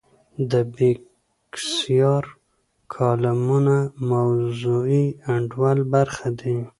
[0.51, 2.23] د بېکسیار
[2.95, 3.77] کالمونه
[4.11, 6.57] موضوعي انډول برخه دي.